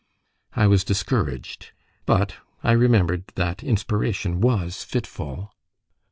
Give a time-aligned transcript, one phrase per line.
[0.55, 1.73] I was discouraged;
[2.07, 5.53] but I remembered that inspiration was fitful.